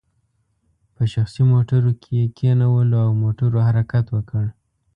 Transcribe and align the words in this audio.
په 0.95 1.03
شخصي 1.13 1.43
موټرو 1.51 1.91
کې 2.01 2.11
یې 2.19 2.25
کینولو 2.37 2.95
او 3.05 3.11
موټرو 3.23 3.59
حرکت 3.67 4.05
وکړ. 4.15 4.45